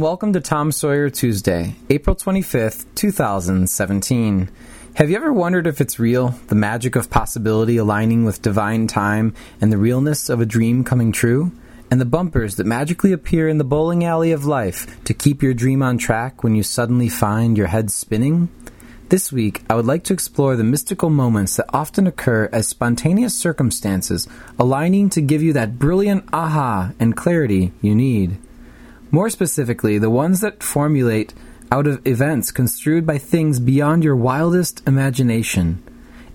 [0.00, 4.48] Welcome to Tom Sawyer Tuesday, April 25th, 2017.
[4.94, 9.34] Have you ever wondered if it's real, the magic of possibility aligning with divine time,
[9.60, 11.50] and the realness of a dream coming true?
[11.90, 15.52] And the bumpers that magically appear in the bowling alley of life to keep your
[15.52, 18.50] dream on track when you suddenly find your head spinning?
[19.08, 23.36] This week, I would like to explore the mystical moments that often occur as spontaneous
[23.36, 24.28] circumstances
[24.60, 28.38] aligning to give you that brilliant aha and clarity you need.
[29.10, 31.32] More specifically, the ones that formulate
[31.70, 35.82] out of events construed by things beyond your wildest imagination.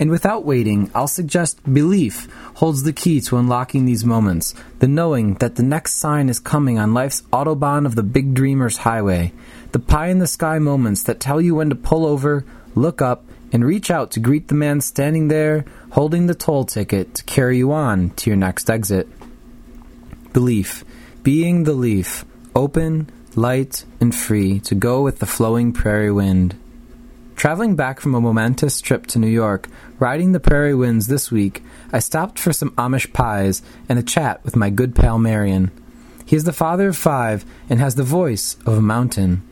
[0.00, 5.34] And without waiting, I'll suggest belief holds the key to unlocking these moments, the knowing
[5.34, 9.32] that the next sign is coming on life's autobahn of the big dreamer's highway,
[9.72, 12.44] the pie in the sky moments that tell you when to pull over,
[12.74, 17.14] look up, and reach out to greet the man standing there holding the toll ticket
[17.14, 19.06] to carry you on to your next exit.
[20.32, 20.84] Belief,
[21.22, 26.56] being the leaf, open, light, and free to go with the flowing prairie wind.
[27.36, 29.68] Traveling back from a momentous trip to New York,
[29.98, 31.62] riding the prairie winds this week,
[31.92, 35.70] I stopped for some Amish pies and a chat with my good pal Marion.
[36.24, 39.42] He is the father of five and has the voice of a mountain.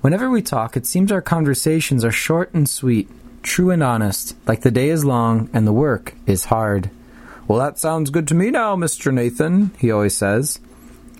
[0.00, 3.10] Whenever we talk, it seems our conversations are short and sweet,
[3.42, 6.90] true and honest, like the day is long and the work is hard.
[7.46, 9.12] Well, that sounds good to me now, Mr.
[9.12, 10.58] Nathan, he always says.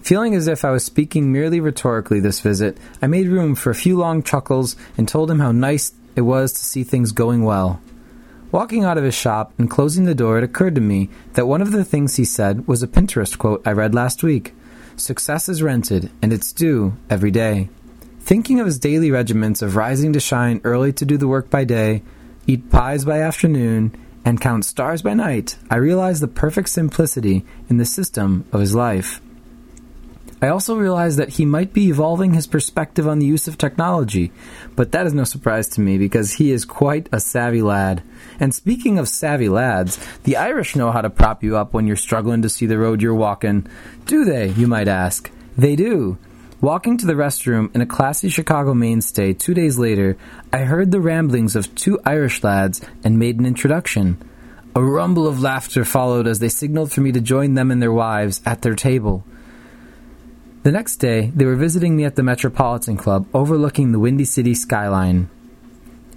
[0.02, 3.74] Feeling as if I was speaking merely rhetorically this visit, I made room for a
[3.74, 7.80] few long chuckles and told him how nice it was to see things going well.
[8.50, 11.62] Walking out of his shop and closing the door, it occurred to me that one
[11.62, 14.54] of the things he said was a Pinterest quote I read last week
[14.96, 17.68] Success is rented, and it's due every day.
[18.20, 21.64] Thinking of his daily regiments of rising to shine early to do the work by
[21.64, 22.02] day,
[22.46, 27.78] eat pies by afternoon, and count stars by night, I realized the perfect simplicity in
[27.78, 29.20] the system of his life.
[30.42, 34.32] I also realized that he might be evolving his perspective on the use of technology,
[34.74, 38.02] but that is no surprise to me because he is quite a savvy lad.
[38.38, 41.96] And speaking of savvy lads, the Irish know how to prop you up when you're
[41.96, 43.66] struggling to see the road you're walking.
[44.06, 45.30] Do they, you might ask?
[45.58, 46.16] They do.
[46.62, 50.16] Walking to the restroom in a classy Chicago mainstay two days later,
[50.52, 54.16] I heard the ramblings of two Irish lads and made an introduction.
[54.74, 57.92] A rumble of laughter followed as they signaled for me to join them and their
[57.92, 59.24] wives at their table.
[60.62, 64.54] The next day, they were visiting me at the Metropolitan Club overlooking the Windy City
[64.54, 65.30] skyline.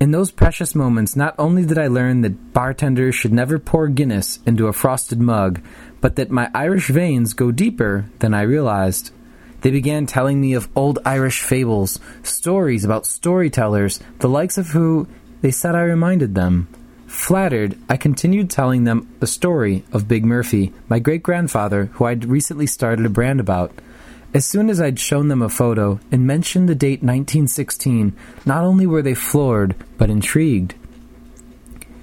[0.02, 4.40] In those precious moments, not only did I learn that bartenders should never pour Guinness
[4.46, 5.62] into a frosted mug,
[6.02, 9.14] but that my Irish veins go deeper than I realized.
[9.62, 15.08] They began telling me of old Irish fables, stories about storytellers, the likes of who
[15.40, 16.68] they said I reminded them.
[17.08, 22.26] Flattered, I continued telling them the story of Big Murphy, my great grandfather, who I'd
[22.26, 23.72] recently started a brand about.
[24.34, 28.88] As soon as I'd shown them a photo and mentioned the date 1916, not only
[28.88, 30.74] were they floored, but intrigued.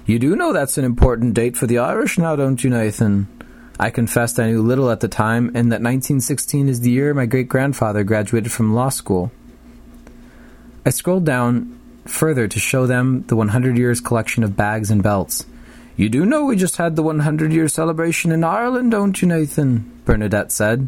[0.05, 3.27] You do know that's an important date for the Irish now, don't you, Nathan?
[3.77, 7.25] I confessed I knew little at the time, and that 1916 is the year my
[7.25, 9.31] great grandfather graduated from law school.
[10.85, 15.45] I scrolled down further to show them the 100 years collection of bags and belts.
[15.97, 20.01] You do know we just had the 100 year celebration in Ireland, don't you, Nathan?
[20.05, 20.87] Bernadette said.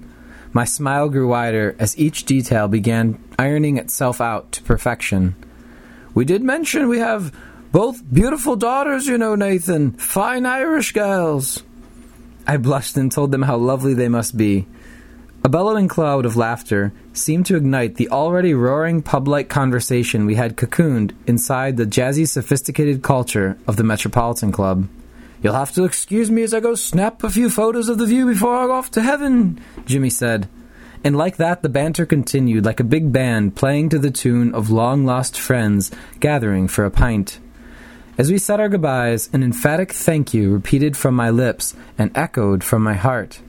[0.53, 5.35] My smile grew wider as each detail began ironing itself out to perfection.
[6.13, 7.35] We did mention we have
[7.71, 9.93] both beautiful daughters, you know, Nathan.
[9.93, 11.63] Fine Irish girls.
[12.45, 14.67] I blushed and told them how lovely they must be.
[15.43, 20.35] A bellowing cloud of laughter seemed to ignite the already roaring pub like conversation we
[20.35, 24.87] had cocooned inside the jazzy, sophisticated culture of the Metropolitan Club.
[25.43, 28.25] You'll have to excuse me as I go snap a few photos of the view
[28.25, 30.47] before I go off to heaven, Jimmy said.
[31.03, 34.69] And like that, the banter continued like a big band playing to the tune of
[34.69, 37.41] long lost friends gathering for a pint.
[38.17, 42.63] As we said our goodbyes, an emphatic thank you repeated from my lips and echoed
[42.63, 43.41] from my heart.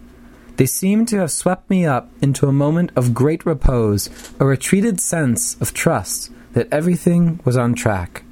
[0.57, 5.01] They seemed to have swept me up into a moment of great repose, a retreated
[5.01, 8.25] sense of trust that everything was on track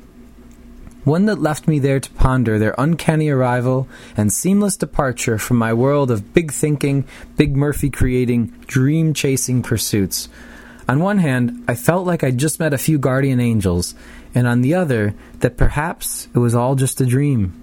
[1.05, 5.73] one that left me there to ponder their uncanny arrival and seamless departure from my
[5.73, 7.05] world of big thinking,
[7.37, 10.29] Big Murphy creating, dream chasing pursuits.
[10.89, 13.95] On one hand, I felt like I'd just met a few guardian angels,
[14.35, 17.63] and on the other, that perhaps it was all just a dream.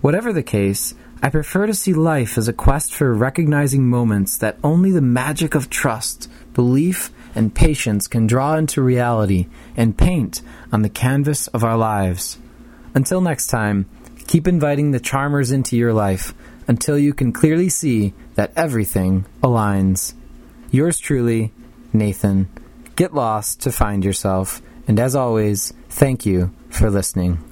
[0.00, 4.58] Whatever the case, I prefer to see life as a quest for recognizing moments that
[4.64, 10.42] only the magic of trust, belief, and patience can draw into reality and paint
[10.72, 12.38] on the canvas of our lives.
[12.94, 13.88] Until next time,
[14.26, 16.34] keep inviting the charmers into your life
[16.68, 20.14] until you can clearly see that everything aligns.
[20.70, 21.52] Yours truly,
[21.92, 22.48] Nathan.
[22.96, 24.62] Get lost to find yourself.
[24.86, 27.51] And as always, thank you for listening.